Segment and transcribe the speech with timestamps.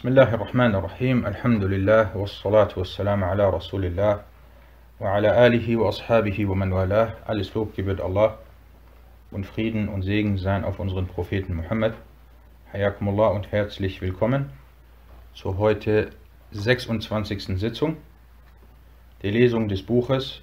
[0.00, 4.21] بسم الله الرحمن الرحيم الحمد لله والصلاة والسلام على رسول الله
[4.99, 8.37] وعلى آله وأصحابه ومن والاه Alles Lob gebührt Allah
[9.31, 11.93] und Frieden und Segen seien auf unseren Propheten Muhammad.
[12.73, 14.49] Hayakumullah und herzlich willkommen
[15.33, 16.11] zur heute
[16.51, 17.59] 26.
[17.59, 17.97] Sitzung
[19.23, 20.41] der Lesung des Buches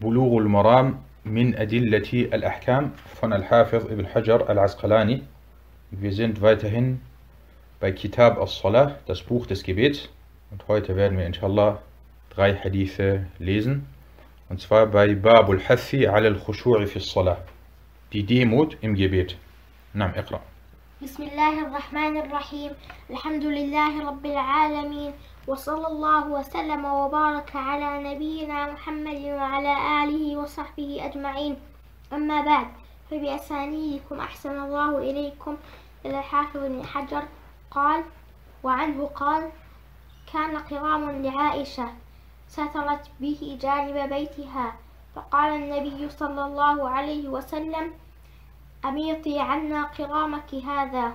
[0.00, 5.22] Bulurul Maram min Adillati al-Ahkam von Al-Hafiz ibn Hajar al-Asqalani.
[5.90, 7.02] Wir sind weiterhin
[7.80, 10.08] bei Kitab as-Salah, das Buch des Gebets.
[10.50, 11.80] Und heute werden wir inshallah
[12.30, 13.86] drei Hadithe lesen.
[14.48, 17.38] Und zwar bei Babul Hathi al al-Khushu'i fi Salah.
[18.12, 19.36] Die Demut im Gebet.
[19.92, 20.40] Nam, Iqra.
[21.02, 22.70] بسم الله الرحمن الرحيم
[23.10, 25.12] الحمد لله رب العالمين
[25.46, 31.56] وصلى الله وسلم وبارك على نبينا محمد وعلى آله وصحبه أجمعين
[32.12, 32.66] أما بعد
[33.10, 35.56] فبأسانيدكم أحسن الله إليكم
[36.06, 37.22] إلى الحافظ بن حجر
[37.70, 38.04] قال
[38.62, 39.50] وعنه قال
[40.32, 41.88] كان قرام لعائشة
[42.48, 44.74] سترت به جانب بيتها.
[45.14, 47.92] فقال النبي صلى الله عليه وسلم
[48.84, 51.12] أميطي عنا قرامك هذا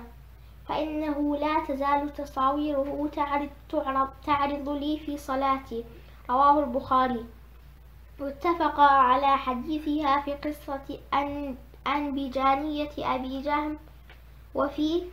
[0.68, 5.84] فإنه لا تزال تصاويره تعرض, تعرض, تعرض لي في صلاتي.
[6.30, 7.24] رواه البخاري.
[8.20, 13.78] واتفق على حديثها في قصة أن أنبجانية أبي جهم
[14.54, 15.04] وفيه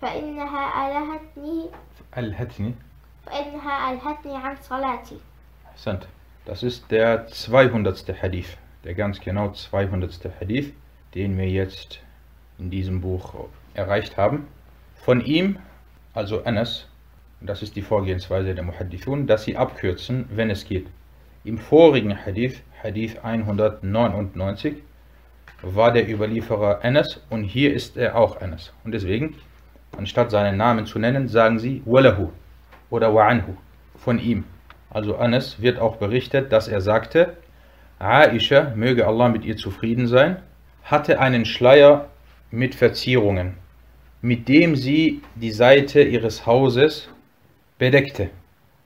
[0.00, 1.70] فإنها ألهتني
[2.12, 2.72] Al-Hatni.
[3.26, 5.18] فإنها ألهتني عن صلاتي
[5.64, 6.06] Interessant.
[6.46, 8.22] Das ist der 200.
[8.22, 8.56] Hadith.
[8.84, 10.30] Der ganz genau 200.
[10.40, 10.72] Hadith,
[11.14, 12.00] den wir jetzt
[12.58, 13.34] in diesem Buch
[13.74, 14.46] erreicht haben.
[14.94, 15.58] Von ihm,
[16.14, 16.86] also Anas,
[17.40, 20.86] und das ist die Vorgehensweise der Muhaddithun, dass sie abkürzen, wenn es geht.
[21.44, 24.76] Im vorigen Hadith, Hadith 199,
[25.62, 28.72] war der Überlieferer Anas und hier ist er auch Anas.
[28.84, 29.36] Und deswegen,
[29.97, 32.29] anstatt seinen Namen zu nennen, sagen sie Walahu
[32.89, 33.55] oder Wa'anhu
[33.97, 34.45] von ihm.
[34.89, 37.37] Also Anas wird auch berichtet, dass er sagte,
[37.99, 40.37] Aisha, möge Allah mit ihr zufrieden sein,
[40.83, 42.09] hatte einen Schleier
[42.49, 43.53] mit Verzierungen,
[44.21, 47.09] mit dem sie die Seite ihres Hauses
[47.77, 48.29] bedeckte.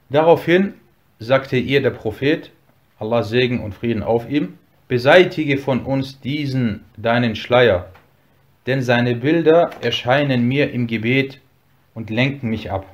[0.10, 0.76] Daraufhin
[1.20, 2.52] sagte ihr der Prophet,
[3.00, 7.88] Allah Segen und Frieden auf ihm, beseitige von uns diesen deinen Schleier,
[8.66, 11.40] denn seine Bilder erscheinen mir im Gebet
[11.94, 12.86] und lenken mich ab.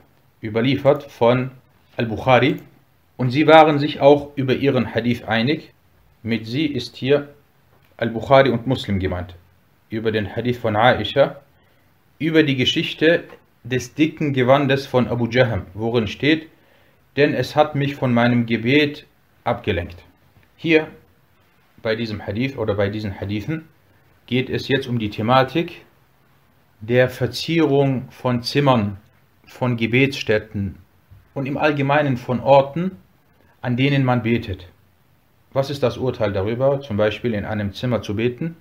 [0.41, 1.51] Überliefert von
[1.97, 2.57] Al-Bukhari.
[3.17, 5.73] Und sie waren sich auch über ihren Hadith einig.
[6.23, 7.29] Mit sie ist hier
[7.97, 9.35] Al-Bukhari und Muslim gemeint.
[9.89, 11.41] Über den Hadith von Aisha.
[12.19, 13.23] Über die Geschichte
[13.63, 16.47] des dicken Gewandes von Abu Jahm, worin steht,
[17.17, 19.05] denn es hat mich von meinem Gebet
[19.43, 19.97] abgelenkt.
[20.55, 20.87] Hier
[21.81, 23.67] bei diesem Hadith oder bei diesen Hadithen
[24.25, 25.85] geht es jetzt um die Thematik
[26.79, 28.97] der Verzierung von Zimmern,
[29.45, 30.77] von Gebetsstätten
[31.33, 32.97] und im Allgemeinen von Orten,
[33.61, 34.67] an denen man betet.
[35.53, 38.55] Was ist das Urteil darüber, zum Beispiel in einem Zimmer zu beten,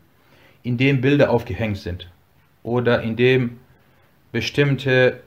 [0.62, 2.10] in dem Bilder aufgehängt sind
[2.62, 3.60] oder in dem
[4.32, 5.21] bestimmte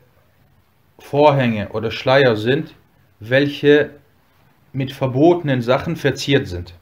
[0.99, 2.75] Vorhänge oder Schleier sind,
[3.19, 3.91] welche
[4.71, 6.73] mit verbotenen Sachen verziert sind.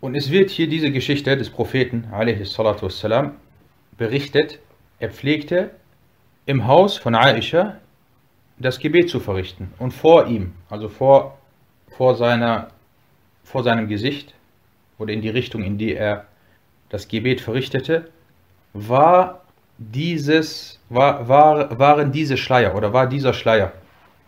[0.00, 3.32] Und es wird hier diese Geschichte des Propheten wassalam,
[3.96, 4.60] berichtet,
[5.00, 5.70] er pflegte
[6.46, 7.78] im Haus von Aisha
[8.58, 9.72] das Gebet zu verrichten.
[9.78, 11.38] Und vor ihm, also vor,
[11.96, 12.70] vor, seiner,
[13.42, 14.34] vor seinem Gesicht
[14.98, 16.26] oder in die Richtung, in die er
[16.90, 18.10] das Gebet verrichtete,
[18.72, 19.42] war
[19.78, 23.72] dieses, war, war, waren diese Schleier oder war dieser Schleier.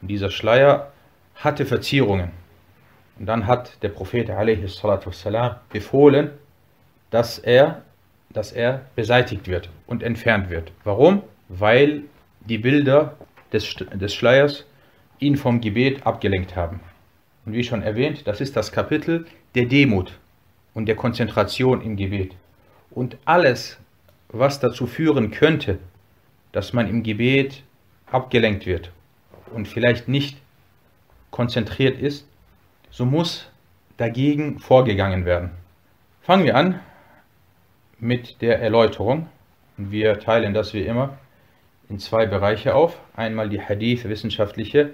[0.03, 0.93] Und dieser Schleier
[1.37, 2.40] hatte Verzierungen.
[3.21, 6.31] Und dann hat der Prophet wassalam, befohlen,
[7.11, 7.83] dass er,
[8.31, 10.73] dass er beseitigt wird und entfernt wird.
[10.85, 11.23] Warum?
[11.51, 12.05] Weil
[12.41, 13.19] die Bilder
[13.53, 14.65] des, des Schleiers
[15.19, 16.81] ihn vom Gebet abgelenkt haben.
[17.45, 20.19] Und wie schon erwähnt, das ist das Kapitel der Demut
[20.73, 22.35] und der Konzentration im Gebet.
[22.91, 23.79] Und alles,
[24.29, 25.79] was dazu führen könnte,
[26.53, 27.65] dass man im Gebet
[28.11, 28.91] abgelenkt wird
[29.53, 30.39] und vielleicht nicht
[31.31, 32.27] konzentriert ist,
[32.91, 33.51] so muss
[33.97, 35.51] dagegen vorgegangen werden.
[36.23, 36.81] Fangen wir an
[37.99, 39.29] mit der Erläuterung.
[39.77, 41.19] Wir teilen das wie immer
[41.89, 42.99] in zwei Bereiche auf.
[43.17, 44.91] Einmal die Hadith-wissenschaftliche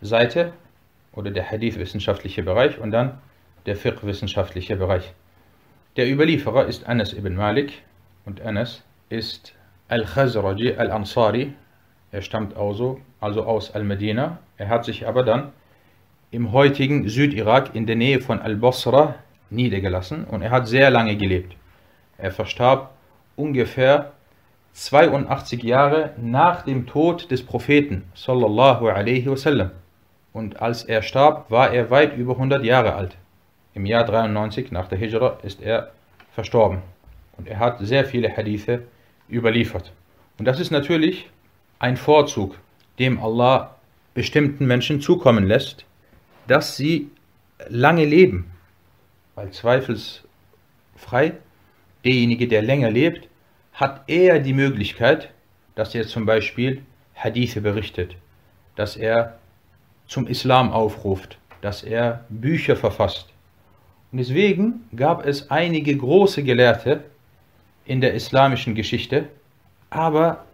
[0.00, 0.52] Seite
[1.12, 3.18] oder der Hadith-wissenschaftliche Bereich und dann
[3.66, 5.12] der Fiqh-wissenschaftliche Bereich.
[5.96, 7.82] Der Überlieferer ist Anas ibn Malik
[8.24, 9.54] und Anas ist
[9.88, 11.52] Al-Khazraji Al-Ansari.
[12.12, 14.38] Er stammt also, also aus Al-Medina.
[14.56, 15.52] Er hat sich aber dann
[16.30, 19.16] im heutigen Südirak in der Nähe von Al-Basra
[19.50, 21.56] niedergelassen und er hat sehr lange gelebt.
[22.18, 22.90] Er verstarb
[23.36, 24.12] ungefähr
[24.74, 29.70] 82 Jahre nach dem Tod des Propheten sallallahu alaihi wasallam.
[30.32, 33.16] Und als er starb, war er weit über 100 Jahre alt.
[33.74, 35.90] Im Jahr 93 nach der Hijra ist er
[36.32, 36.82] verstorben.
[37.36, 38.82] Und er hat sehr viele Hadithe
[39.28, 39.92] überliefert.
[40.38, 41.28] Und das ist natürlich
[41.80, 42.56] ein Vorzug,
[42.98, 43.74] dem Allah
[44.14, 45.84] bestimmten Menschen zukommen lässt,
[46.46, 47.10] dass sie
[47.68, 48.50] lange leben.
[49.34, 51.34] Weil zweifelsfrei,
[52.04, 53.28] derjenige, der länger lebt,
[53.72, 55.30] hat eher die Möglichkeit,
[55.74, 56.82] dass er zum Beispiel
[57.14, 58.16] Hadithe berichtet,
[58.76, 59.38] dass er
[60.06, 63.28] zum Islam aufruft, dass er Bücher verfasst.
[64.12, 67.04] Und deswegen gab es einige große Gelehrte
[67.84, 69.28] in der islamischen Geschichte,
[69.88, 70.44] aber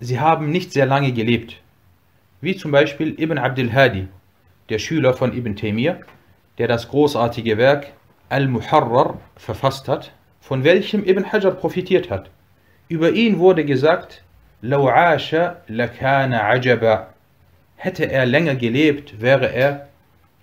[0.00, 1.56] sie haben nicht sehr lange gelebt.
[2.40, 4.08] Wie zum Beispiel Ibn Abdul Hadi,
[4.69, 5.97] der Schüler von Ibn Taymiyyah,
[6.57, 7.93] der das großartige Werk
[8.29, 10.11] Al-Muharrar verfasst hat,
[10.41, 12.29] von welchem Ibn Hajar profitiert hat.
[12.89, 14.23] Über ihn wurde gesagt,
[14.63, 15.35] لو عاش
[15.69, 17.07] لكان عجبا.
[17.75, 19.87] Hätte er länger gelebt, wäre er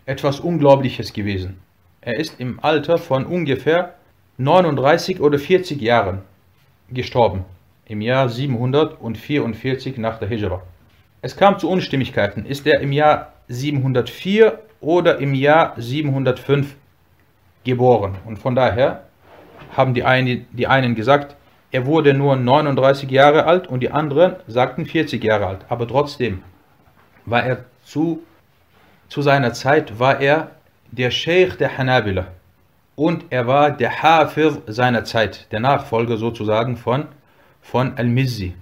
[0.06, 1.58] etwas Unglaubliches gewesen.
[2.00, 3.94] Er ist im Alter von ungefähr
[4.36, 6.22] 39 oder 40 Jahren
[6.90, 7.44] gestorben,
[7.86, 10.62] im Jahr 744 nach der Hijra.
[11.22, 12.44] Es kam zu Unstimmigkeiten.
[12.44, 16.75] Ist er im Jahr 704 oder im Jahr 705
[17.65, 18.15] geboren?
[18.25, 19.03] Und von daher
[19.75, 21.35] haben die, eine, die einen gesagt,
[21.71, 25.65] er wurde nur 39 Jahre alt und die anderen sagten 40 Jahre alt.
[25.69, 26.41] Aber trotzdem
[27.25, 28.23] war er zu,
[29.07, 30.51] zu seiner Zeit war er
[30.91, 32.27] der Sheikh der Hanabila
[32.95, 37.05] und er war der Hafir seiner Zeit, der Nachfolger sozusagen von,
[37.61, 38.55] von Al-Mizzi.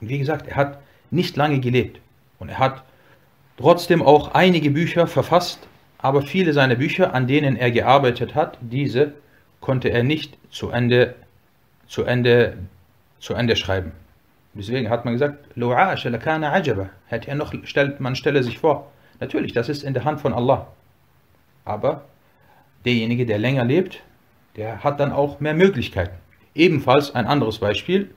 [0.00, 0.78] Und wie gesagt, er hat
[1.10, 2.00] nicht lange gelebt
[2.38, 2.82] und er hat
[3.56, 5.60] trotzdem auch einige Bücher verfasst,
[5.98, 9.14] aber viele seiner Bücher, an denen er gearbeitet hat, diese
[9.60, 11.14] konnte er nicht zu Ende
[11.86, 12.58] zu Ende,
[13.18, 13.92] zu Ende schreiben.
[14.54, 15.46] Deswegen hat man gesagt,
[17.06, 18.90] hätte er noch, stellt, man stelle sich vor.
[19.20, 20.68] Natürlich, das ist in der Hand von Allah.
[21.64, 22.04] Aber
[22.84, 24.02] derjenige, der länger lebt,
[24.56, 26.16] der hat dann auch mehr Möglichkeiten.
[26.54, 28.10] Ebenfalls ein anderes Beispiel,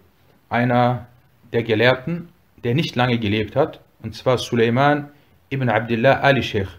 [0.49, 1.07] einer
[1.53, 2.29] der Gelehrten,
[2.63, 5.09] der nicht lange gelebt hat, und zwar Suleiman
[5.49, 6.69] ibn Abdullah Ali Sheikh,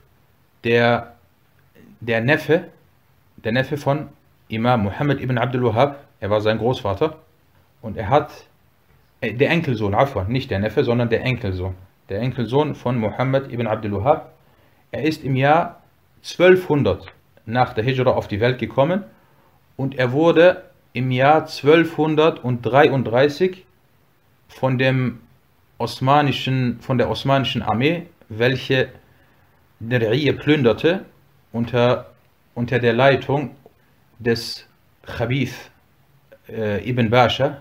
[0.64, 1.14] der,
[2.00, 2.64] der Neffe,
[3.36, 4.08] der Neffe von
[4.48, 7.18] Imam Muhammad ibn Abdul Wahhab, er war sein Großvater.
[7.80, 8.32] Und er hat,
[9.20, 11.74] äh, der Enkelsohn, Afwan, nicht der Neffe, sondern der Enkelsohn,
[12.08, 14.32] der Enkelsohn von Muhammad ibn Abdul Wahhab,
[14.90, 15.82] er ist im Jahr
[16.22, 17.12] 1200
[17.46, 19.04] nach der Hijra auf die Welt gekommen.
[19.76, 23.64] Und er wurde im Jahr 1233
[24.48, 25.20] von dem
[25.78, 28.88] osmanischen, von der osmanischen Armee, welche
[29.80, 31.04] Dir'iyya plünderte,
[31.52, 32.12] unter,
[32.54, 33.56] unter der Leitung
[34.18, 34.66] des
[35.02, 35.70] Khabith
[36.48, 37.58] äh, Ibn Basha,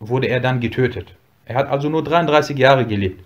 [0.00, 1.14] wurde er dann getötet.
[1.44, 3.24] Er hat also nur 33 Jahre gelebt.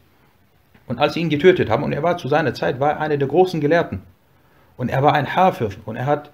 [0.87, 3.17] Und als sie ihn getötet haben, und er war zu seiner Zeit, war er einer
[3.17, 4.03] der großen Gelehrten.
[4.77, 6.31] Und er war ein Hafer und er hat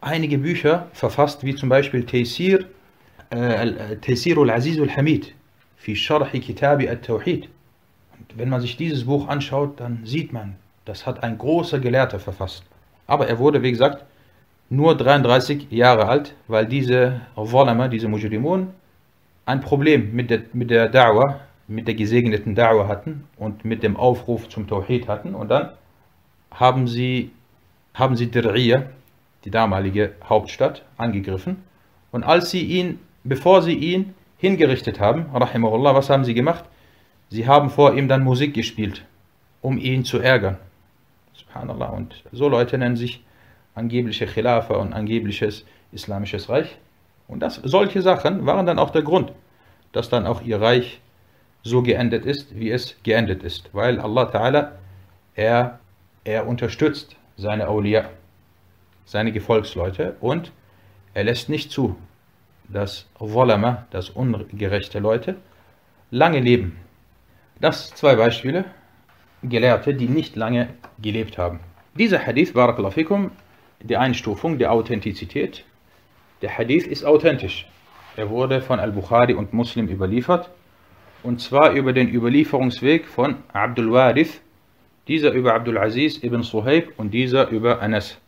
[0.00, 2.66] einige Bücher verfasst, wie zum Beispiel Taysir,
[3.30, 5.32] äh, Taysir al-Aziz al-Hamid,
[5.76, 7.48] fi Sharhi Kitabi al-Tawhid.
[8.36, 12.64] Wenn man sich dieses Buch anschaut, dann sieht man, das hat ein großer Gelehrter verfasst.
[13.06, 14.04] Aber er wurde, wie gesagt,
[14.70, 18.68] nur 33 Jahre alt, weil diese Zalama, diese Mujrimun,
[19.46, 23.96] ein Problem mit der, mit der Da'wah, mit der gesegneten Da'wah hatten und mit dem
[23.96, 25.34] Aufruf zum Tawhid hatten.
[25.34, 25.70] Und dann
[26.50, 27.30] haben sie,
[27.92, 28.86] haben sie Dir'iyya,
[29.44, 31.62] die damalige Hauptstadt, angegriffen.
[32.10, 36.64] Und als sie ihn, bevor sie ihn hingerichtet haben, rahimahullah, was haben sie gemacht?
[37.34, 39.04] Sie haben vor ihm dann Musik gespielt,
[39.60, 40.56] um ihn zu ärgern.
[41.32, 41.88] Subhanallah.
[41.88, 43.24] Und so Leute nennen sich
[43.74, 46.78] angebliche Khilafa und angebliches islamisches Reich.
[47.26, 49.32] Und das, solche Sachen waren dann auch der Grund,
[49.90, 51.00] dass dann auch ihr Reich
[51.64, 53.68] so geendet ist, wie es geendet ist.
[53.74, 54.68] Weil Allah Ta'ala,
[55.34, 55.80] er,
[56.22, 58.10] er unterstützt seine Awliya,
[59.06, 60.52] seine Gefolgsleute und
[61.14, 61.96] er lässt nicht zu,
[62.68, 65.34] dass Volama, dass ungerechte Leute,
[66.12, 66.83] lange leben.
[67.60, 68.64] Das zwei Beispiele,
[69.42, 70.68] Gelehrte, die nicht lange
[70.98, 71.60] gelebt haben.
[71.94, 73.30] Dieser Hadith, Barakallahu fikum,
[73.80, 75.64] die Einstufung der Authentizität.
[76.42, 77.68] Der Hadith ist authentisch.
[78.16, 80.50] Er wurde von Al-Bukhari und Muslim überliefert.
[81.22, 84.40] Und zwar über den Überlieferungsweg von Abdul Warith,
[85.08, 88.18] dieser über Abdul Aziz ibn Suhaib und dieser über Anas.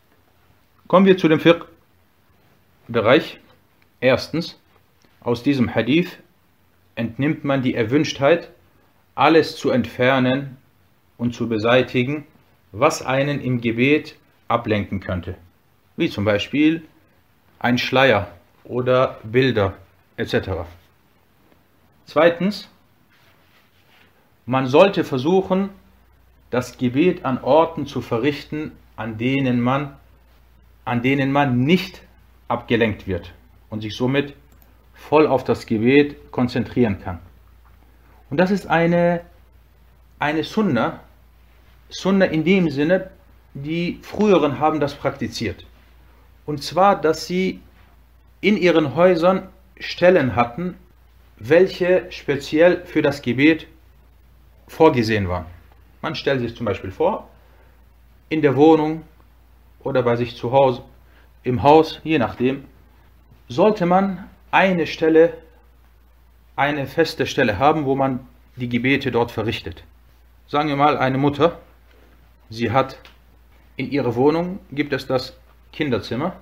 [0.87, 3.41] Kommen wir zu dem Fiqh-Bereich.
[4.01, 4.61] Erstens,
[5.21, 6.19] aus diesem Hadith
[6.95, 8.51] entnimmt man die Erwünschtheit,
[9.17, 10.59] alles zu entfernen
[11.17, 12.27] und zu beseitigen,
[12.71, 14.15] was einen im Gebet
[14.47, 15.35] ablenken könnte,
[15.97, 16.85] wie zum Beispiel
[17.59, 18.31] ein Schleier
[18.63, 19.75] oder Bilder
[20.17, 20.51] etc.
[22.05, 22.69] Zweitens,
[24.45, 25.71] man sollte versuchen,
[26.51, 29.97] das Gebet an Orten zu verrichten, an denen man,
[30.85, 32.03] an denen man nicht
[32.49, 33.33] abgelenkt wird
[33.71, 34.35] und sich somit
[34.95, 37.19] voll auf das Gebet konzentrieren kann.
[38.31, 39.23] Und das ist eine,
[40.19, 41.01] eine Sunna,
[41.89, 43.11] Sunna in dem Sinne,
[43.55, 45.65] die früheren haben das praktiziert.
[46.45, 47.61] Und zwar, dass sie
[48.41, 50.77] in ihren Häusern Stellen hatten,
[51.39, 53.67] welche speziell für das Gebet
[54.69, 55.47] vorgesehen waren.
[56.03, 57.29] Man stellt sich zum Beispiel vor,
[58.29, 59.03] in der Wohnung
[59.81, 60.83] oder bei sich zu Hause,
[61.43, 62.65] im Haus, je nachdem,
[63.49, 65.35] sollte man eine Stelle,
[66.57, 69.85] eine feste Stelle haben, wo man die Gebete dort verrichtet.
[70.49, 71.59] Sagen wir mal, eine Mutter,
[72.49, 72.99] sie hat
[73.77, 75.37] in ihrer Wohnung, gibt es das
[75.73, 76.37] Kinderzimmer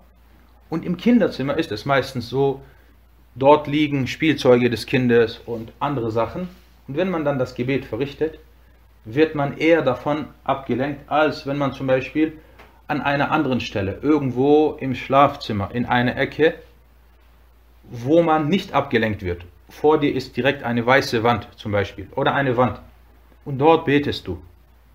[0.70, 2.62] und im Kinderzimmer ist es meistens so,
[3.34, 6.48] dort liegen Spielzeuge des Kindes und andere Sachen
[6.86, 8.38] und wenn man dann das Gebet verrichtet,
[9.04, 12.38] wird man eher davon abgelenkt, als wenn man zum Beispiel
[12.86, 16.54] an einer anderen Stelle, irgendwo im Schlafzimmer, in einer Ecke,
[17.90, 19.44] wo man nicht abgelenkt wird.
[19.68, 22.80] Vor dir ist direkt eine weiße Wand zum Beispiel oder eine Wand
[23.44, 24.42] und dort betest du.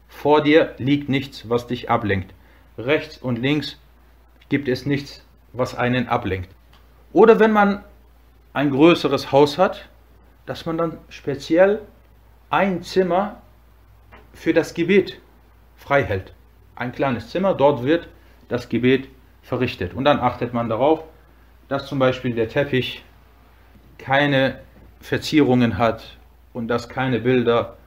[0.07, 2.33] Vor dir liegt nichts, was dich ablenkt.
[2.77, 3.79] Rechts und links
[4.49, 6.49] gibt es nichts, was einen ablenkt.
[7.13, 7.83] Oder wenn man
[8.53, 9.89] ein größeres Haus hat,
[10.45, 11.81] dass man dann speziell
[12.49, 13.41] ein Zimmer
[14.33, 15.19] für das Gebet
[15.77, 16.33] frei hält.
[16.75, 18.07] Ein kleines Zimmer, dort wird
[18.47, 19.07] das Gebet
[19.43, 19.93] verrichtet.
[19.93, 21.03] Und dann achtet man darauf,
[21.67, 23.03] dass zum Beispiel der Teppich
[23.99, 24.59] keine
[24.99, 26.17] Verzierungen hat
[26.53, 27.77] und dass keine Bilder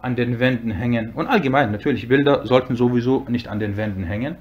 [0.00, 1.12] an den Wänden hängen.
[1.12, 4.36] Und allgemein, natürlich, Bilder sollten sowieso nicht an den Wänden hängen,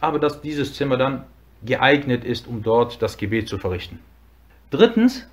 [0.00, 1.24] aber dass dieses Zimmer dann
[1.64, 3.98] geeignet ist, um dort das Gebet zu verrichten.
[4.70, 5.26] Drittens,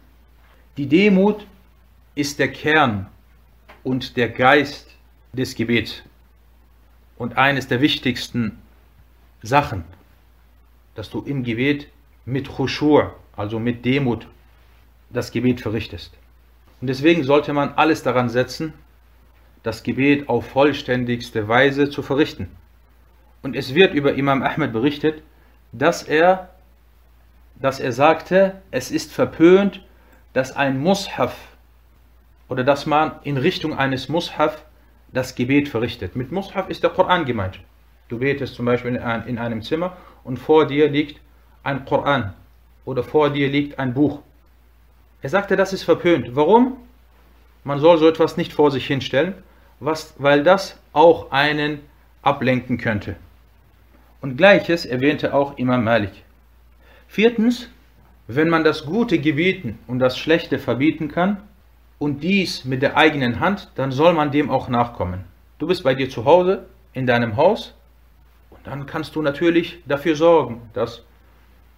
[0.77, 1.45] die Demut
[2.15, 3.07] ist der Kern
[3.83, 4.95] und der Geist
[5.33, 6.03] des Gebets
[7.17, 8.57] und eines der wichtigsten
[9.41, 9.83] Sachen,
[10.95, 11.87] dass du im Gebet
[12.25, 14.27] mit Khushur, also mit Demut,
[15.13, 16.13] das Gebet verrichtest.
[16.79, 18.73] Und deswegen sollte man alles daran setzen,
[19.63, 22.49] das Gebet auf vollständigste Weise zu verrichten.
[23.43, 25.21] Und es wird über Imam Ahmed berichtet,
[25.71, 26.49] dass er,
[27.55, 29.83] dass er sagte, es ist verpönt,
[30.33, 31.35] dass ein Mushaf
[32.49, 34.63] oder dass man in Richtung eines Mushaf
[35.13, 36.15] das Gebet verrichtet.
[36.15, 37.59] Mit Mushaf ist der Koran gemeint.
[38.09, 41.21] Du betest zum Beispiel in einem Zimmer und vor dir liegt
[41.63, 42.33] ein Koran
[42.85, 44.21] oder vor dir liegt ein Buch.
[45.21, 46.35] Er sagte, das ist verpönt.
[46.35, 46.77] Warum?
[47.63, 49.35] Man soll so etwas nicht vor sich hinstellen,
[49.79, 51.79] was, weil das auch einen
[52.21, 53.15] ablenken könnte.
[54.19, 56.23] Und gleiches erwähnte auch Imam Malik.
[57.07, 57.69] Viertens,
[58.27, 61.37] wenn man das Gute gebieten und das Schlechte verbieten kann,
[62.01, 65.23] und dies mit der eigenen Hand, dann soll man dem auch nachkommen.
[65.59, 67.75] Du bist bei dir zu Hause, in deinem Haus,
[68.49, 71.03] und dann kannst du natürlich dafür sorgen, dass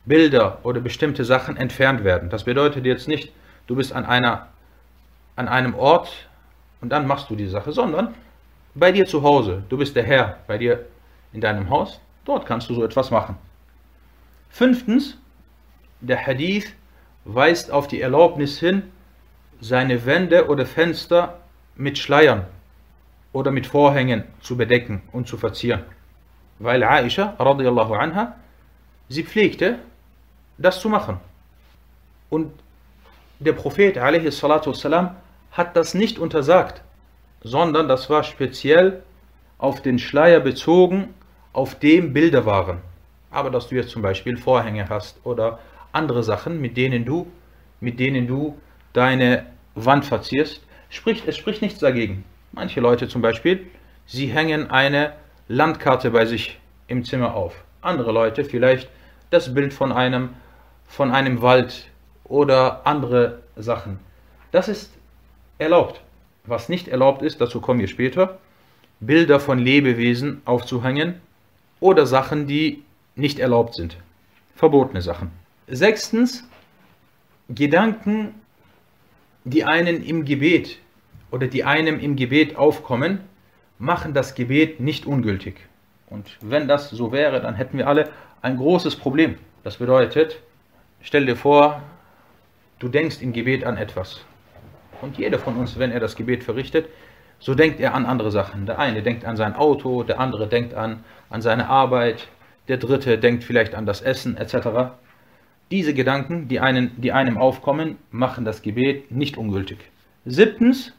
[0.05, 2.29] Bilder oder bestimmte Sachen entfernt werden.
[2.29, 3.31] Das bedeutet jetzt nicht,
[3.67, 4.47] du bist an, einer,
[5.35, 6.27] an einem Ort
[6.81, 8.13] und dann machst du die Sache, sondern
[8.75, 10.85] bei dir zu Hause, du bist der Herr bei dir
[11.31, 13.37] in deinem Haus, dort kannst du so etwas machen.
[14.49, 15.17] Fünftens,
[16.01, 16.73] der Hadith
[17.25, 18.83] weist auf die Erlaubnis hin,
[19.61, 21.39] seine Wände oder Fenster
[21.75, 22.45] mit Schleiern
[23.31, 25.83] oder mit Vorhängen zu bedecken und zu verzieren.
[26.59, 28.35] Weil Aisha radiallahu anha,
[29.07, 29.79] sie pflegte,
[30.58, 31.20] das zu machen.
[32.30, 32.52] Und
[33.38, 35.16] der Prophet والسلام,
[35.52, 36.82] hat das nicht untersagt,
[37.42, 39.02] sondern das war speziell
[39.58, 41.14] auf den Schleier bezogen,
[41.52, 42.78] auf dem Bilder waren.
[43.30, 45.58] Aber dass du jetzt zum Beispiel Vorhänge hast oder
[45.92, 47.26] andere Sachen, mit denen du,
[47.80, 48.56] mit denen du
[48.92, 52.24] deine Wand verzierst, spricht, es spricht nichts dagegen.
[52.52, 53.66] Manche Leute zum Beispiel,
[54.06, 55.12] sie hängen eine
[55.48, 57.64] Landkarte bei sich im Zimmer auf.
[57.80, 58.88] Andere Leute vielleicht
[59.30, 60.30] das Bild von einem,
[60.93, 61.89] von einem Wald
[62.23, 63.99] oder andere Sachen.
[64.51, 64.93] Das ist
[65.57, 66.01] erlaubt.
[66.45, 68.37] Was nicht erlaubt ist, dazu kommen wir später,
[68.99, 71.15] Bilder von Lebewesen aufzuhängen
[71.79, 72.83] oder Sachen, die
[73.15, 73.97] nicht erlaubt sind.
[74.53, 75.31] Verbotene Sachen.
[75.67, 76.47] Sechstens,
[77.49, 78.35] Gedanken
[79.45, 80.77] die einen im Gebet
[81.31, 83.21] oder die einem im Gebet aufkommen,
[83.79, 85.55] machen das Gebet nicht ungültig.
[86.07, 88.11] Und wenn das so wäre, dann hätten wir alle
[88.43, 89.39] ein großes Problem.
[89.63, 90.39] Das bedeutet,
[91.03, 91.83] stell dir vor,
[92.79, 94.25] du denkst im Gebet an etwas.
[95.01, 96.87] Und jeder von uns, wenn er das Gebet verrichtet,
[97.39, 98.65] so denkt er an andere Sachen.
[98.65, 102.27] Der eine denkt an sein Auto, der andere denkt an, an seine Arbeit,
[102.69, 104.93] der dritte denkt vielleicht an das Essen etc.
[105.69, 109.79] Diese Gedanken, die, einen, die einem aufkommen, machen das Gebet nicht ungültig.
[110.25, 110.93] Siebtens,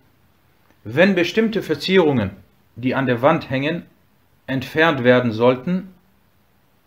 [0.84, 2.32] wenn bestimmte Verzierungen,
[2.76, 3.86] die an der Wand hängen,
[4.46, 5.94] entfernt werden sollten,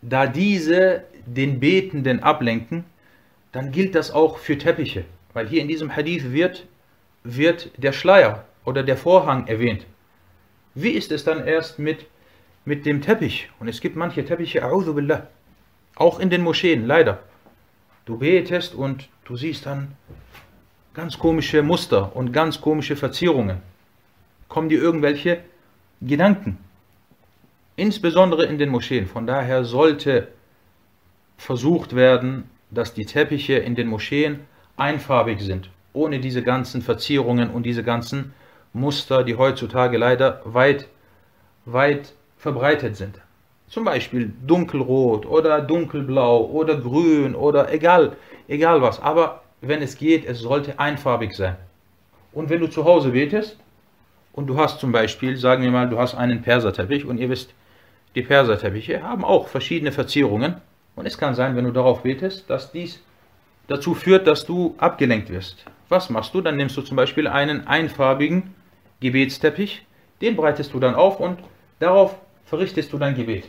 [0.04, 2.86] da diese den Betenden ablenken,
[3.58, 5.04] dann gilt das auch für Teppiche.
[5.34, 6.68] Weil hier in diesem Hadith wird,
[7.24, 9.88] wird der Schleier oder der Vorhang erwähnt.
[10.76, 12.06] Wie ist es dann erst mit,
[12.66, 13.50] mit dem Teppich?
[13.60, 14.62] Und es gibt manche Teppiche,
[14.94, 15.26] billah,
[15.96, 17.24] auch in den Moscheen, leider.
[18.06, 19.94] Du betest und du siehst dann
[20.94, 23.58] ganz komische Muster und ganz komische Verzierungen.
[24.50, 25.40] Kommen dir irgendwelche
[26.00, 26.60] Gedanken.
[27.76, 29.08] Insbesondere in den Moscheen.
[29.08, 30.28] Von daher sollte
[31.38, 34.42] versucht werden, dass die Teppiche in den Moscheen
[34.76, 38.34] einfarbig sind, ohne diese ganzen Verzierungen und diese ganzen
[38.74, 40.88] Muster, die heutzutage leider weit,
[41.66, 43.20] weit verbreitet sind.
[43.68, 48.16] Zum Beispiel dunkelrot oder dunkelblau oder grün oder egal,
[48.48, 49.02] egal was.
[49.02, 51.56] Aber wenn es geht, es sollte einfarbig sein.
[52.32, 53.58] Und wenn du zu Hause betest
[54.34, 57.54] und du hast zum Beispiel, sagen wir mal, du hast einen Perserteppich und ihr wisst,
[58.16, 60.62] die Perserteppiche haben auch verschiedene Verzierungen.
[60.98, 63.01] Und es kann sein, wenn du darauf betest, dass dies
[63.68, 65.63] dazu führt, dass du abgelenkt wirst.
[65.89, 66.42] Was machst du?
[66.42, 68.56] Dann nimmst du zum Beispiel einen einfarbigen
[69.00, 69.86] Gebetsteppich,
[70.22, 71.39] den breitest du dann auf und
[71.80, 73.46] darauf verrichtest du dein Gebet.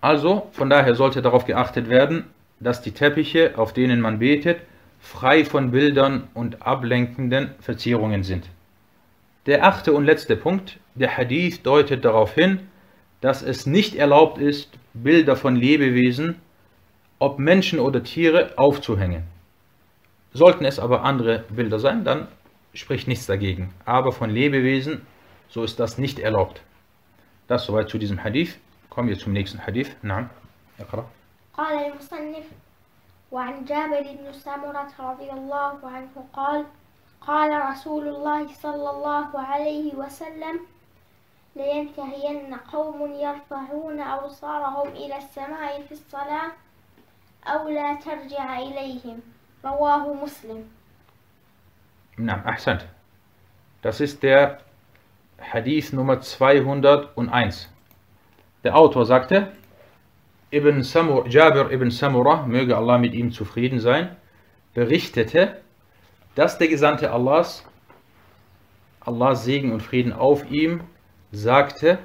[0.00, 2.26] Also, von daher sollte darauf geachtet werden,
[2.60, 4.60] dass die Teppiche, auf denen man betet,
[5.00, 8.48] frei von Bildern und ablenkenden Verzierungen sind.
[9.46, 12.60] Der achte und letzte Punkt, der Hadith deutet darauf hin,
[13.20, 16.41] dass es nicht erlaubt ist, Bilder von Lebewesen,
[17.19, 19.23] ob Menschen oder Tiere, aufzuhängen.
[20.33, 22.27] Sollten es aber andere Bilder sein, dann
[22.73, 23.73] spricht nichts dagegen.
[23.85, 25.05] Aber von Lebewesen,
[25.49, 26.61] so ist das nicht erlaubt.
[27.47, 28.57] Das soweit zu diesem Hadith.
[28.89, 29.91] Kommen wir zum nächsten Hadith.
[30.03, 30.29] نعم.
[30.79, 31.05] اقرأ.
[31.53, 32.45] قال المصنف
[33.31, 36.65] وعن جابر بن سمرة رضي الله عنه قال
[37.21, 40.59] قال رسول الله صلى الله عليه وسلم
[41.57, 46.51] لينتهين قوم يرفعون أبصارهم إلى السماء في الصلاة
[47.47, 49.19] أو لا ترجع إليهم
[49.65, 50.67] رواه مسلم
[52.17, 52.81] نعم أحسنت.
[53.81, 54.59] Das ist der
[55.39, 57.69] Hadith Nummer 201.
[58.63, 59.51] Der Autor sagte,
[60.51, 64.15] Ibn Samur, Jabir ibn Samurah, möge Allah mit ihm zufrieden sein,
[64.73, 65.61] berichtete,
[66.35, 67.65] dass der Gesandte Allahs,
[69.01, 70.81] Allahs Segen und Frieden auf ihm,
[71.31, 71.99] sagte,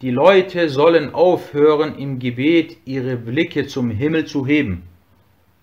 [0.00, 4.82] die Leute sollen aufhören, im Gebet ihre Blicke zum Himmel zu heben.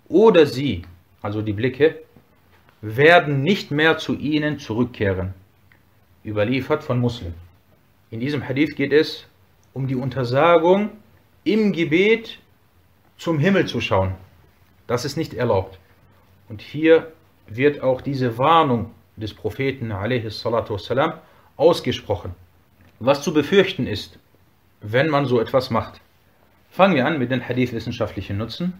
[0.07, 0.83] Oder sie,
[1.21, 1.99] also die Blicke,
[2.81, 5.33] werden nicht mehr zu ihnen zurückkehren.
[6.23, 7.33] Überliefert von Muslim.
[8.11, 9.25] In diesem Hadith geht es
[9.73, 10.91] um die Untersagung,
[11.43, 12.39] im Gebet
[13.17, 14.15] zum Himmel zu schauen.
[14.87, 15.79] Das ist nicht erlaubt.
[16.47, 17.11] Und hier
[17.47, 21.13] wird auch diese Warnung des Propheten والسلام,
[21.57, 22.33] ausgesprochen.
[22.98, 24.18] Was zu befürchten ist,
[24.80, 26.00] wenn man so etwas macht.
[26.70, 28.74] Fangen wir an mit den Hadith-wissenschaftlichen Nutzen.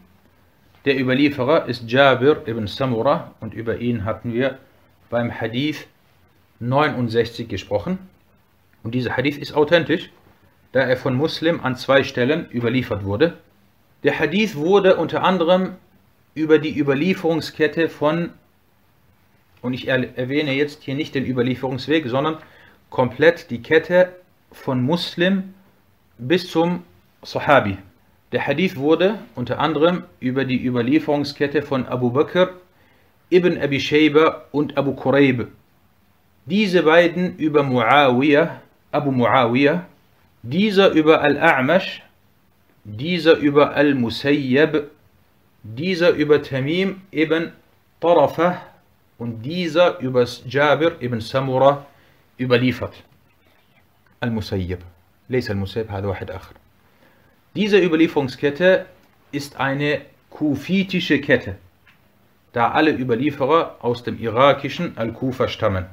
[0.84, 4.58] Der Überlieferer ist Jabir ibn Samura und über ihn hatten wir
[5.10, 5.86] beim Hadith
[6.60, 7.98] 69 gesprochen.
[8.82, 10.10] Und dieser Hadith ist authentisch
[10.74, 13.38] da er von Muslim an zwei Stellen überliefert wurde.
[14.02, 15.76] Der Hadith wurde unter anderem
[16.34, 18.30] über die Überlieferungskette von,
[19.62, 22.38] und ich erwähne jetzt hier nicht den Überlieferungsweg, sondern
[22.94, 24.12] komplett die Kette
[24.52, 25.52] von Muslim
[26.16, 26.84] bis zum
[27.24, 27.76] Sahabi.
[28.30, 32.50] Der Hadith wurde unter anderem über die Überlieferungskette von Abu Bakr,
[33.30, 35.48] Ibn Abi Shayba und Abu Quraib.
[36.46, 38.60] Diese beiden über Muawiyah,
[38.92, 39.86] Abu Muawiyah
[40.44, 42.00] dieser über Al-A'mash,
[42.84, 44.84] dieser über Al-Musayyab,
[45.64, 47.50] dieser über Tamim ibn
[48.00, 48.60] Tarafah
[49.18, 51.86] und dieser über Jabir ibn Samura
[52.38, 53.04] überliefert.
[54.20, 54.80] Al-Musayyib.
[55.28, 56.54] Lays al-Musayyib hat wahid akhar.
[57.54, 58.86] Diese Überlieferungskette
[59.32, 61.56] ist eine kufitische Kette,
[62.52, 65.86] da alle Überlieferer aus dem irakischen Al-Kufa stammen.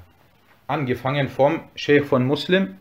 [0.67, 2.77] Angefangen vom Sheikh von Muslim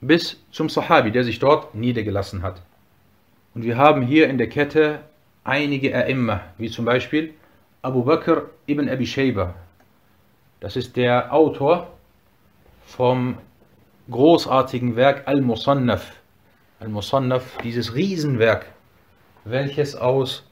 [0.00, 2.60] bis zum Sahabi, der sich dort niedergelassen hat.
[3.54, 5.00] Und wir haben hier in der Kette
[5.44, 7.34] einige A'imma, wie zum Beispiel
[7.82, 9.54] Abu Bakr ibn Abi Shaiba.
[10.60, 11.90] Das ist der Autor
[12.96, 13.38] vom
[14.10, 16.12] großartigen Werk Al-Musannaf.
[16.80, 18.66] Al-Musannaf, dieses Riesenwerk,
[19.44, 20.44] welches aus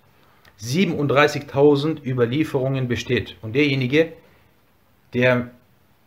[0.61, 3.37] 37.000 Überlieferungen besteht.
[3.43, 4.13] Und derjenige,
[5.15, 5.51] der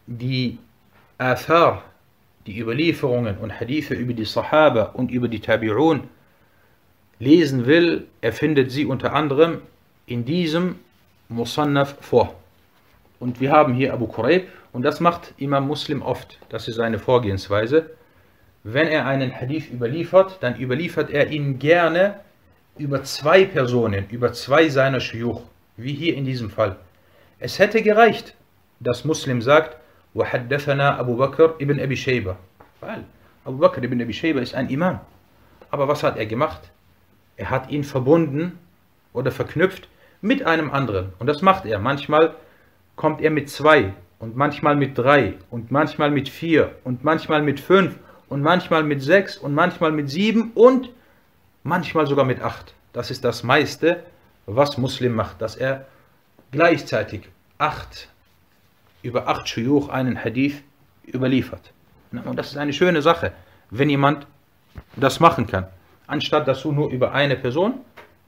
[0.08, 0.58] die
[1.18, 1.84] Athar
[2.48, 6.02] die Überlieferungen und Hadithe über die Sahaba und über die Tabi'un
[7.20, 9.62] lesen will, er findet sie unter anderem
[10.06, 10.80] in diesem
[11.30, 12.41] Musannaf vor.
[13.21, 16.39] Und wir haben hier Abu Quraib und das macht Imam Muslim oft.
[16.49, 17.91] Das ist seine Vorgehensweise.
[18.63, 22.21] Wenn er einen Hadith überliefert, dann überliefert er ihn gerne
[22.79, 25.41] über zwei Personen, über zwei seiner Shiuch,
[25.77, 26.77] wie hier in diesem Fall.
[27.39, 28.35] Es hätte gereicht,
[28.81, 29.77] dass Muslim sagt,
[30.15, 32.37] وحدثنا Abu Bakr ibn Abi Shayba.
[32.81, 33.05] Weil
[33.45, 35.01] Abu Bakr ibn Abi Shayba ist ein Imam.
[35.71, 36.71] Aber was hat er gemacht?
[37.37, 38.59] Er hat ihn verbunden
[39.13, 39.89] oder verknüpft
[40.21, 41.13] mit einem anderen.
[41.19, 41.79] Und das macht er.
[41.79, 42.35] Manchmal
[43.02, 47.60] kommt er mit zwei und manchmal mit drei und manchmal mit vier und manchmal mit
[47.60, 47.96] fünf
[48.30, 50.92] und manchmal mit sechs und manchmal mit sieben und
[51.64, 52.76] manchmal sogar mit acht.
[52.94, 54.04] Das ist das meiste,
[54.46, 55.88] was Muslim macht, dass er
[56.52, 57.22] gleichzeitig
[57.58, 58.08] acht,
[59.02, 60.62] über acht Shuyuch einen Hadith
[61.12, 61.72] überliefert.
[62.12, 63.32] Und das ist eine schöne Sache,
[63.72, 64.28] wenn jemand
[64.96, 65.66] das machen kann.
[66.06, 67.80] Anstatt dass du nur über eine Person,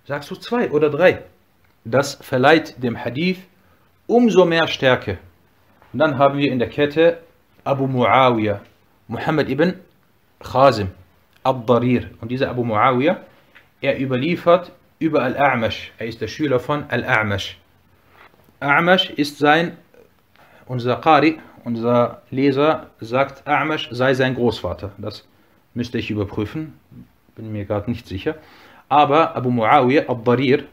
[0.07, 1.21] sagst du zwei oder drei.
[1.86, 3.38] Das verleiht dem Hadith
[4.07, 5.17] umso mehr Stärke.
[5.91, 7.19] Und dann haben wir in der Kette
[7.63, 8.61] Abu Muawiyah,
[9.07, 9.75] Muhammad ibn
[10.39, 10.89] Khazim,
[11.43, 12.09] Ad-Darir.
[12.19, 13.17] Und dieser Abu Muawiyah,
[13.81, 15.91] er überliefert über Al-A'mash.
[15.97, 17.55] Er ist der Schüler von Al-A'mash.
[18.59, 19.77] A'mash ist sein,
[20.65, 24.91] unser Qari, unser Leser sagt, A'mash sei sein Großvater.
[24.97, 25.27] Das
[25.73, 26.79] müsste ich überprüfen,
[27.35, 28.35] bin mir gerade nicht sicher.
[28.89, 30.65] Aber Abu Muawiyah al-Darir,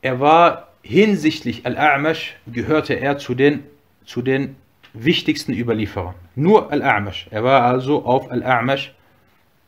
[0.00, 3.64] er war hinsichtlich Al-A'mash, gehörte er zu den,
[4.04, 4.56] zu den
[4.92, 6.14] wichtigsten Überlieferern.
[6.34, 7.28] Nur Al-A'mash.
[7.30, 8.90] Er war also auf Al-A'mash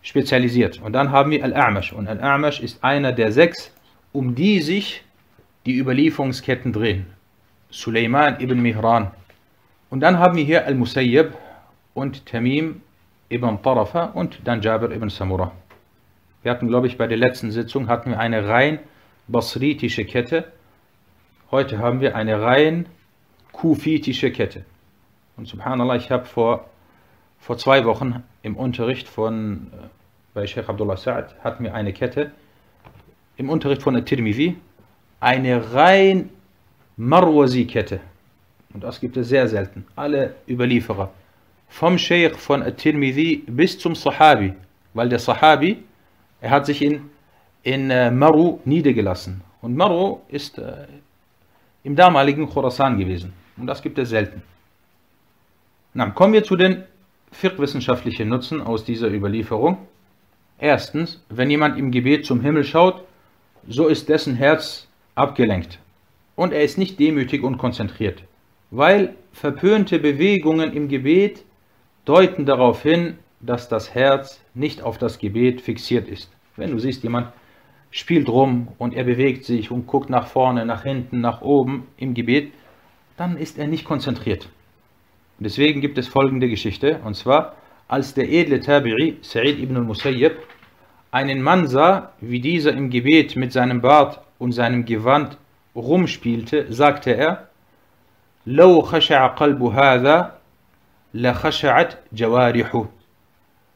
[0.03, 0.81] spezialisiert.
[0.83, 1.93] Und dann haben wir Al-A'mash.
[1.93, 3.73] Und Al-A'mash ist einer der sechs,
[4.13, 5.05] um die sich
[5.67, 7.07] die Überlieferungsketten drehen.
[7.71, 9.11] Suleiman ibn Mihran.
[9.91, 11.33] Und dann haben wir hier Al-Musayyib
[11.95, 12.83] und Tamim
[13.31, 15.53] ibn Tarafa und dann Jabir ibn Samura.
[16.43, 18.79] Wir hatten, glaube ich, bei der letzten Sitzung hatten wir eine rein
[19.29, 20.53] basritische Kette.
[21.51, 22.87] Heute haben wir eine rein
[23.53, 24.65] kufitische Kette.
[25.37, 26.69] Und subhanallah, ich habe vor,
[27.39, 29.87] vor zwei Wochen im Unterricht von, äh,
[30.33, 32.33] bei Sheikh Abdullah Sa'ad, hatten wir eine Kette,
[33.37, 34.57] im Unterricht von At-Tirmidhi,
[35.21, 36.31] eine rein
[36.97, 38.01] Marwazi-Kette.
[38.73, 39.87] Und das gibt es sehr selten.
[39.97, 41.11] Alle Überlieferer.
[41.69, 44.55] Vom Sheikh von At-Tirmidhi bis zum Sahabi.
[44.95, 45.83] Weil der Sahabi,
[46.41, 47.11] er hat sich in,
[47.63, 49.43] in äh, Maru niedergelassen.
[49.61, 50.87] Und Maru ist äh,
[51.85, 53.33] im damaligen Khorasan gewesen.
[53.57, 54.43] Und das gibt es selten.
[55.93, 56.83] Na, kommen wir zu den
[57.31, 59.79] fiqh-wissenschaftlichen Nutzen aus dieser Überlieferung.
[60.59, 63.05] Erstens, wenn jemand im Gebet zum Himmel schaut,
[63.69, 65.79] so ist dessen Herz abgelenkt
[66.37, 68.25] und er ist nicht demütig und konzentriert,
[68.71, 71.45] weil verpönte Bewegungen im Gebet
[72.05, 76.31] deuten darauf hin, dass das Herz nicht auf das Gebet fixiert ist.
[76.57, 77.33] Wenn du siehst, jemand
[77.94, 82.14] spielt rum und er bewegt sich und guckt nach vorne, nach hinten, nach oben im
[82.14, 82.52] Gebet,
[83.18, 84.50] dann ist er nicht konzentriert.
[85.38, 87.56] Und deswegen gibt es folgende Geschichte, und zwar,
[87.88, 90.38] als der edle Tabi'i, Sa'id ibn al-Musayyib,
[91.12, 95.38] einen Mann sah, wie dieser im Gebet mit seinem Bart und seinem Gewand
[95.76, 97.50] rumspielte, sagte er,
[98.46, 100.40] لو خشع قلب هذا
[101.14, 102.88] لخشعت جوارحه.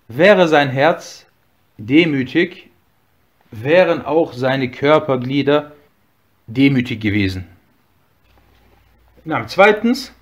[0.10, 1.26] Wäre sein Herz
[1.78, 2.66] demütig,
[3.51, 5.73] wären auch seine Körperglieder
[6.47, 7.47] demütig gewesen.
[9.47, 10.13] Zweitens,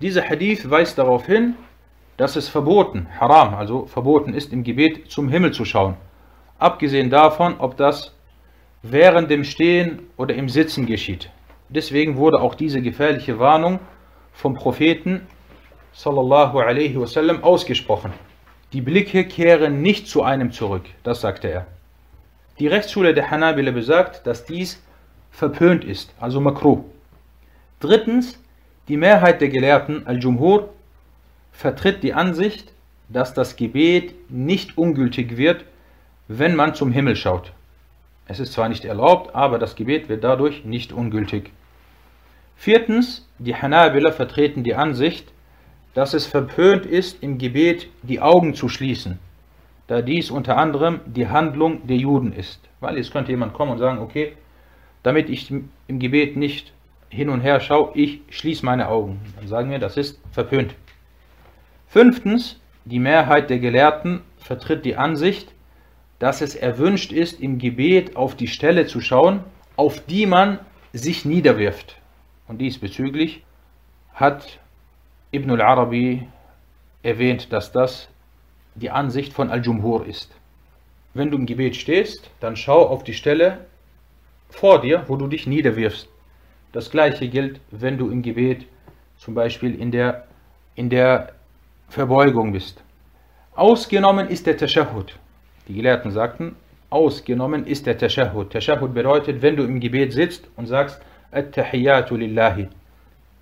[0.00, 1.54] dieser Hadith weist darauf hin,
[2.16, 5.94] dass es verboten, haram, also verboten ist, im Gebet zum Himmel zu schauen.
[6.58, 8.14] Abgesehen davon, ob das
[8.82, 11.30] während dem Stehen oder im Sitzen geschieht.
[11.68, 13.80] Deswegen wurde auch diese gefährliche Warnung
[14.32, 15.26] vom Propheten
[15.92, 18.12] sallallahu alaihi wasallam ausgesprochen.
[18.72, 21.66] Die Blicke kehren nicht zu einem zurück, das sagte er.
[22.58, 24.82] Die Rechtsschule der Hanabila besagt, dass dies
[25.30, 26.84] verpönt ist, also makruh.
[27.80, 28.42] Drittens,
[28.88, 30.70] die Mehrheit der Gelehrten, Al-Jumhur,
[31.52, 32.72] vertritt die Ansicht,
[33.08, 35.64] dass das Gebet nicht ungültig wird,
[36.28, 37.52] wenn man zum Himmel schaut.
[38.26, 41.52] Es ist zwar nicht erlaubt, aber das Gebet wird dadurch nicht ungültig.
[42.56, 45.28] Viertens, die Hanabila vertreten die Ansicht,
[45.94, 49.18] dass es verpönt ist, im Gebet die Augen zu schließen,
[49.86, 52.60] da dies unter anderem die Handlung der Juden ist.
[52.80, 54.32] Weil jetzt könnte jemand kommen und sagen, okay,
[55.02, 56.72] damit ich im Gebet nicht
[57.08, 59.20] hin und her schaue, ich schließe meine Augen.
[59.36, 60.74] Dann sagen wir, das ist verpönt.
[61.86, 65.52] Fünftens, die Mehrheit der Gelehrten vertritt die Ansicht,
[66.18, 69.40] dass es erwünscht ist, im Gebet auf die Stelle zu schauen,
[69.76, 70.58] auf die man
[70.92, 71.96] sich niederwirft.
[72.48, 73.44] Und diesbezüglich
[74.14, 74.58] hat
[75.32, 76.26] Ibn al-Arabi
[77.02, 78.08] erwähnt, dass das
[78.76, 80.30] die Ansicht von Al-Jumhur ist.
[81.14, 83.66] Wenn du im Gebet stehst, dann schau auf die Stelle
[84.50, 86.08] vor dir, wo du dich niederwirfst.
[86.72, 88.66] Das gleiche gilt, wenn du im Gebet
[89.16, 90.26] zum Beispiel in der,
[90.74, 91.32] in der
[91.88, 92.82] Verbeugung bist.
[93.54, 95.18] Ausgenommen ist der Tashahhud.
[95.68, 96.54] Die Gelehrten sagten,
[96.90, 98.50] ausgenommen ist der Tashahhud.
[98.50, 101.00] Tashahhud bedeutet, wenn du im Gebet sitzt und sagst,
[101.32, 102.68] At-Tahiyyatu lillahi.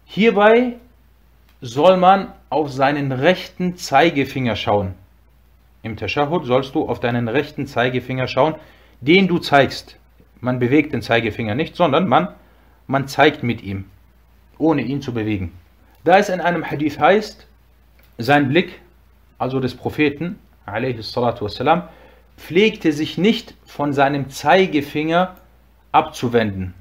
[0.05, 0.77] Hierbei
[1.61, 4.95] soll man auf seinen rechten Zeigefinger schauen.
[5.85, 8.55] Im Tashahhud sollst du auf deinen rechten Zeigefinger schauen,
[9.03, 9.99] den du zeigst.
[10.41, 12.29] Man bewegt den Zeigefinger nicht, sondern man,
[12.87, 13.85] man zeigt mit ihm,
[14.57, 15.53] ohne ihn zu bewegen.
[16.03, 17.47] Da es in einem Hadith heißt,
[18.17, 18.81] sein Blick,
[19.37, 21.83] also des Propheten, wassalam,
[22.39, 25.35] pflegte sich nicht von seinem Zeigefinger
[25.93, 26.73] abzuwenden.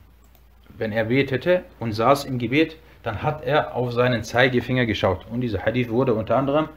[0.77, 5.25] Wenn er betete und saß im Gebet, dann hat er auf seinen Zeigefinger geschaut.
[5.29, 6.69] Und dieser Hadith wurde unter anderem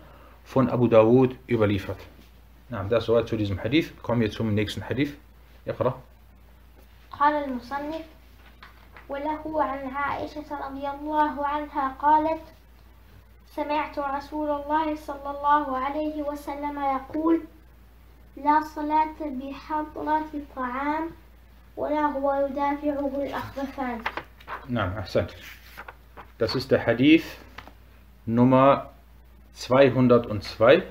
[0.43, 1.99] von Abu Dawud überliefert.
[2.71, 3.93] Soweit zu diesem Hadith.
[4.03, 5.15] Kommen wir zum nächsten Hadith.
[5.67, 5.95] اقرأ.
[7.11, 8.05] قال المصنف
[9.09, 12.43] وله عن عائشة رضي الله عنها قالت
[13.47, 17.41] سمعت رسول الله صلى الله عليه وسلم يقول
[18.37, 21.11] لا صلاة بحضرة الطعام
[21.77, 24.05] ولا هو يدافعه الأخبثان
[24.69, 25.31] نعم أحسنت
[26.39, 27.25] Das ist der Hadith
[28.27, 28.91] Nummer
[29.55, 30.83] 202.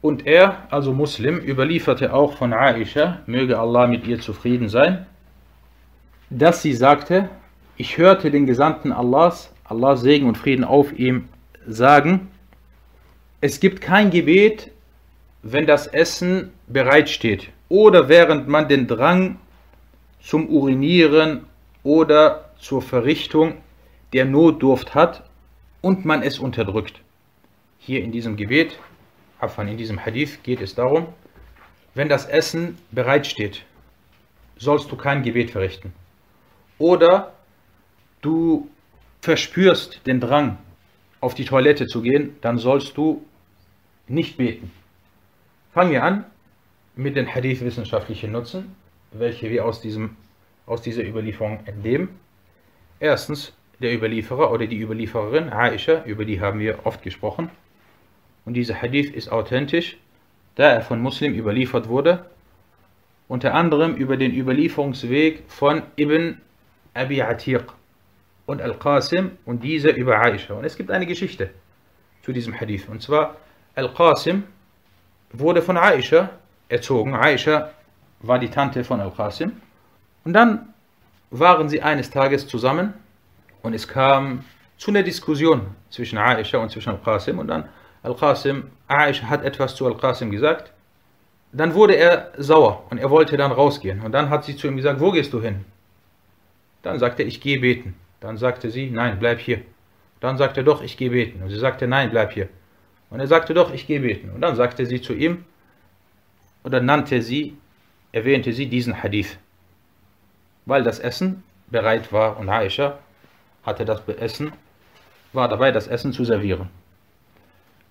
[0.00, 5.06] Und er, also Muslim, überlieferte auch von Aisha, möge Allah mit ihr zufrieden sein,
[6.30, 7.28] dass sie sagte,
[7.76, 11.28] ich hörte den Gesandten Allahs, Allah Segen und Frieden auf ihm,
[11.66, 12.28] sagen,
[13.40, 14.70] es gibt kein Gebet,
[15.42, 19.38] wenn das Essen bereitsteht oder während man den Drang
[20.20, 21.46] zum Urinieren
[21.82, 23.54] oder zur Verrichtung
[24.12, 25.28] der Notdurft hat
[25.82, 27.00] und man es unterdrückt.
[27.78, 28.78] Hier in diesem Gebet,
[29.40, 31.08] in diesem Hadith geht es darum,
[31.94, 33.64] wenn das Essen bereitsteht,
[34.56, 35.92] sollst du kein Gebet verrichten.
[36.78, 37.32] Oder
[38.22, 38.68] du
[39.20, 40.58] verspürst den Drang,
[41.20, 43.24] auf die Toilette zu gehen, dann sollst du
[44.08, 44.70] nicht beten.
[45.72, 46.24] Fangen wir an
[46.94, 48.76] mit den Hadith-wissenschaftlichen Nutzen,
[49.12, 50.16] welche wir aus, diesem,
[50.66, 52.08] aus dieser Überlieferung entnehmen.
[53.00, 57.50] Erstens, der Überlieferer oder die Überliefererin, Aisha, über die haben wir oft gesprochen.
[58.46, 59.98] Und dieser Hadith ist authentisch,
[60.54, 62.24] da er von Muslim überliefert wurde,
[63.28, 66.40] unter anderem über den Überlieferungsweg von Ibn
[66.94, 67.64] Abi Atiq
[68.46, 70.54] und Al-Qasim und dieser über Aisha.
[70.54, 71.50] Und es gibt eine Geschichte
[72.22, 72.88] zu diesem Hadith.
[72.88, 73.36] Und zwar,
[73.74, 74.44] Al-Qasim
[75.32, 76.30] wurde von Aisha
[76.68, 77.14] erzogen.
[77.14, 77.70] Aisha
[78.20, 79.52] war die Tante von Al-Qasim.
[80.24, 80.72] Und dann
[81.30, 82.94] waren sie eines Tages zusammen
[83.62, 84.44] und es kam
[84.78, 87.40] zu einer Diskussion zwischen Aisha und zwischen Al-Qasim.
[87.40, 87.68] Und dann
[88.06, 90.72] Al-Qasim, Aisha hat etwas zu Al-Qasim gesagt.
[91.52, 94.00] Dann wurde er sauer und er wollte dann rausgehen.
[94.00, 95.64] Und dann hat sie zu ihm gesagt, wo gehst du hin?
[96.82, 97.94] Dann sagte er, ich gehe beten.
[98.20, 99.62] Dann sagte sie, nein, bleib hier.
[100.20, 101.42] Dann sagte er, doch, ich gehe beten.
[101.42, 102.48] Und sie sagte, nein, bleib hier.
[103.10, 104.30] Und er sagte, doch, ich gehe beten.
[104.30, 105.44] Und dann sagte sie zu ihm,
[106.64, 107.56] oder nannte sie,
[108.12, 109.38] erwähnte sie diesen Hadith.
[110.64, 112.98] Weil das Essen bereit war und Aisha
[113.64, 114.52] hatte das Essen,
[115.32, 116.68] war dabei, das Essen zu servieren.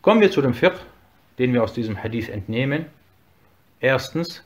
[0.05, 0.77] Kommen wir zu dem Fiqh,
[1.39, 2.85] den wir aus diesem Hadith entnehmen.
[3.79, 4.43] Erstens,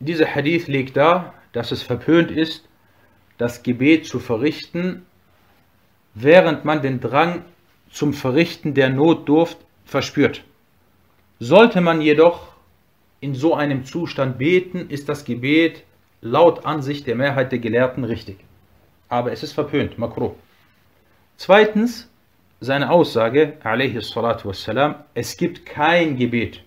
[0.00, 2.68] dieser Hadith legt dar, dass es verpönt ist,
[3.38, 5.06] das Gebet zu verrichten,
[6.14, 7.44] während man den Drang
[7.92, 10.42] zum Verrichten der Notdurft verspürt.
[11.38, 12.48] Sollte man jedoch
[13.20, 15.84] in so einem Zustand beten, ist das Gebet
[16.22, 18.38] laut Ansicht der Mehrheit der Gelehrten richtig.
[19.08, 20.34] Aber es ist verpönt, makro.
[21.36, 22.11] Zweitens,
[22.62, 26.62] seine Aussage, wassalam, es gibt kein Gebet,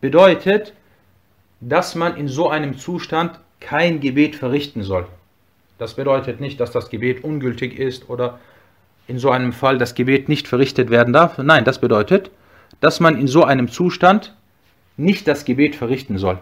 [0.00, 0.74] bedeutet,
[1.60, 5.06] dass man in so einem Zustand kein Gebet verrichten soll.
[5.78, 8.40] Das bedeutet nicht, dass das Gebet ungültig ist oder
[9.06, 11.38] in so einem Fall das Gebet nicht verrichtet werden darf.
[11.38, 12.32] Nein, das bedeutet,
[12.80, 14.34] dass man in so einem Zustand
[14.96, 16.38] nicht das Gebet verrichten soll.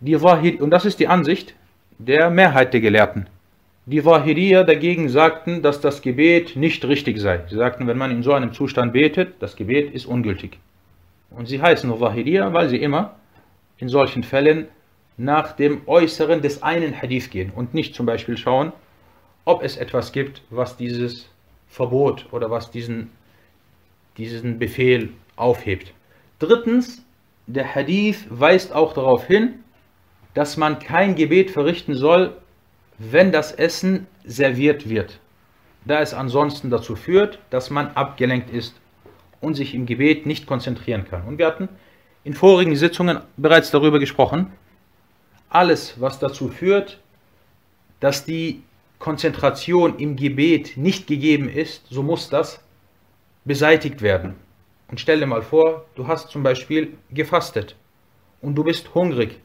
[0.00, 1.54] Die und das ist die Ansicht
[1.98, 3.28] der Mehrheit der Gelehrten.
[3.90, 7.40] Die Wahiriya dagegen sagten, dass das Gebet nicht richtig sei.
[7.48, 10.58] Sie sagten, wenn man in so einem Zustand betet, das Gebet ist ungültig.
[11.30, 13.14] Und sie heißen nur Wahiriya, weil sie immer
[13.78, 14.68] in solchen Fällen
[15.16, 18.72] nach dem Äußeren des einen Hadith gehen und nicht zum Beispiel schauen,
[19.46, 21.30] ob es etwas gibt, was dieses
[21.66, 23.10] Verbot oder was diesen,
[24.18, 25.94] diesen Befehl aufhebt.
[26.40, 27.06] Drittens,
[27.46, 29.60] der Hadith weist auch darauf hin,
[30.34, 32.36] dass man kein Gebet verrichten soll,
[32.98, 35.20] wenn das Essen serviert wird,
[35.84, 38.74] da es ansonsten dazu führt, dass man abgelenkt ist
[39.40, 41.22] und sich im Gebet nicht konzentrieren kann.
[41.22, 41.68] Und wir hatten
[42.24, 44.52] in vorigen Sitzungen bereits darüber gesprochen,
[45.48, 46.98] alles, was dazu führt,
[48.00, 48.62] dass die
[48.98, 52.60] Konzentration im Gebet nicht gegeben ist, so muss das
[53.44, 54.34] beseitigt werden.
[54.88, 57.76] Und stell dir mal vor, du hast zum Beispiel gefastet
[58.40, 59.38] und du bist hungrig.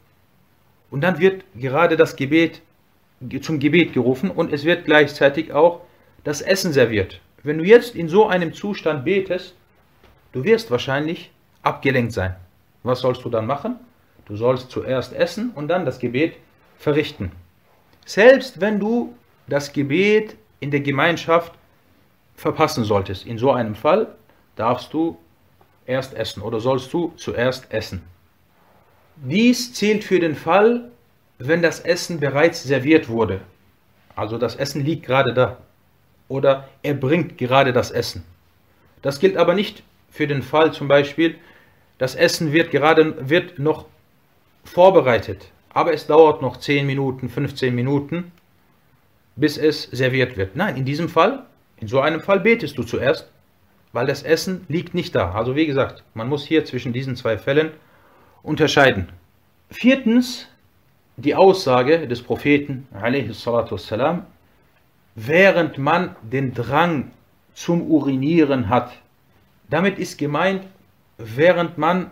[0.89, 2.61] Und dann wird gerade das Gebet
[3.41, 5.81] zum Gebet gerufen und es wird gleichzeitig auch
[6.23, 7.19] das Essen serviert.
[7.43, 9.55] Wenn du jetzt in so einem Zustand betest,
[10.31, 11.31] du wirst wahrscheinlich
[11.61, 12.35] abgelenkt sein.
[12.83, 13.75] Was sollst du dann machen?
[14.25, 16.35] Du sollst zuerst essen und dann das Gebet
[16.77, 17.31] verrichten.
[18.05, 19.15] Selbst wenn du
[19.47, 21.53] das Gebet in der Gemeinschaft
[22.35, 24.07] verpassen solltest, in so einem Fall
[24.55, 25.17] darfst du
[25.85, 28.01] erst essen oder sollst du zuerst essen.
[29.17, 30.91] Dies zählt für den Fall,
[31.47, 33.41] wenn das Essen bereits serviert wurde.
[34.15, 35.57] Also das Essen liegt gerade da.
[36.27, 38.23] Oder er bringt gerade das Essen.
[39.01, 41.35] Das gilt aber nicht für den Fall zum Beispiel,
[41.97, 43.85] das Essen wird gerade wird noch
[44.63, 48.31] vorbereitet, aber es dauert noch 10 Minuten, 15 Minuten,
[49.35, 50.55] bis es serviert wird.
[50.55, 51.45] Nein, in diesem Fall,
[51.77, 53.29] in so einem Fall betest du zuerst,
[53.91, 55.31] weil das Essen liegt nicht da.
[55.31, 57.71] Also wie gesagt, man muss hier zwischen diesen zwei Fällen
[58.43, 59.09] unterscheiden.
[59.69, 60.47] Viertens,
[61.16, 64.26] die Aussage des Propheten, والسلام,
[65.14, 67.10] während man den Drang
[67.54, 68.92] zum Urinieren hat.
[69.68, 70.64] Damit ist gemeint,
[71.18, 72.10] während man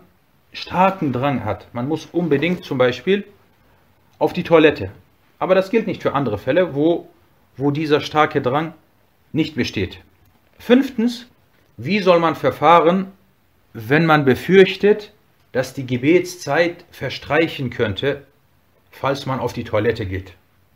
[0.51, 1.67] starken Drang hat.
[1.73, 3.23] Man muss unbedingt zum Beispiel
[4.19, 4.91] auf die Toilette.
[5.39, 7.07] Aber das gilt nicht für andere Fälle, wo,
[7.55, 8.73] wo dieser starke Drang
[9.31, 9.99] nicht besteht.
[10.59, 11.27] Fünftens,
[11.77, 13.13] wie soll man verfahren,
[13.73, 15.13] wenn man befürchtet,
[15.51, 18.23] dass die Gebetszeit verstreichen könnte,
[18.92, 20.34] falls man auf die Toilette geht?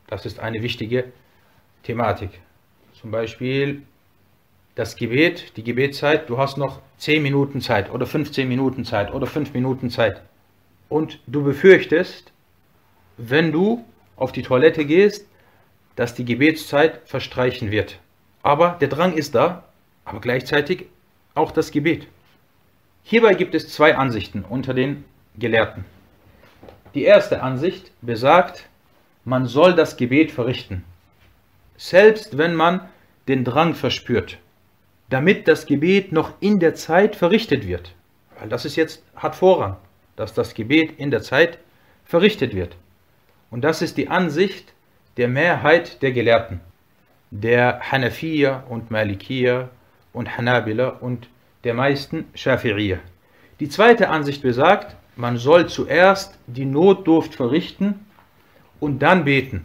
[0.09, 1.13] Das ist eine wichtige
[1.85, 2.31] Thematik.
[3.01, 3.83] Zum Beispiel
[4.75, 9.27] das Gebet, die Gebetszeit, du hast noch 10 Minuten Zeit oder 15 Minuten Zeit oder
[9.27, 10.23] 5 Minuten Zeit.
[10.89, 12.33] Und du befürchtest,
[13.17, 13.85] wenn du
[14.17, 15.27] auf die Toilette gehst,
[15.95, 17.99] dass die Gebetszeit verstreichen wird.
[18.43, 19.65] Aber der Drang ist da,
[20.05, 20.87] aber gleichzeitig
[21.35, 22.07] auch das Gebet.
[23.03, 25.05] Hierbei gibt es zwei Ansichten unter den
[25.39, 25.85] Gelehrten.
[26.97, 28.71] Die erste Ansicht besagt,
[29.27, 30.83] man soll das Gebet verrichten,
[31.77, 32.89] selbst wenn man
[33.29, 34.39] den Drang verspürt,
[35.11, 37.95] damit das Gebet noch in der Zeit verrichtet wird.
[38.39, 39.77] Weil das ist jetzt, hat Vorrang,
[40.17, 41.59] dass das Gebet in der Zeit
[42.07, 42.79] verrichtet wird.
[43.51, 44.73] Und das ist die Ansicht
[45.19, 46.63] der Mehrheit der Gelehrten,
[47.31, 49.69] der Hanafiya und Malikiya
[50.15, 51.29] und Hanabila und
[51.65, 53.01] der meisten Shafi'iyya.
[53.61, 58.07] Die zweite Ansicht besagt, man soll zuerst die Notdurft verrichten
[58.81, 59.65] und dann beten,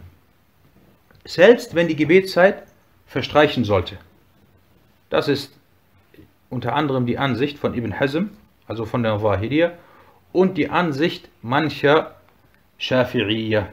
[1.24, 2.64] selbst wenn die Gebetszeit
[3.06, 3.98] verstreichen sollte.
[5.10, 5.54] Das ist
[6.48, 8.24] unter anderem die Ansicht von Ibn Hazm,
[8.66, 9.72] also von der Wahidiyya,
[10.32, 12.16] und die Ansicht mancher
[12.80, 13.66] Schafi'iyya.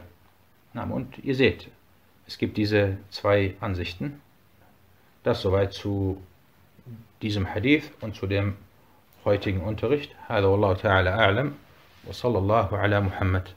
[0.74, 1.68] Und ihr seht,
[2.26, 4.20] es gibt diese zwei Ansichten.
[5.22, 6.22] Das soweit zu
[7.22, 8.54] diesem Hadith und zu dem
[9.24, 10.14] heutigen Unterricht.
[10.28, 11.52] Hallo Allah Ta'ala A'lam.
[12.06, 13.48] وصلى الله على محمد.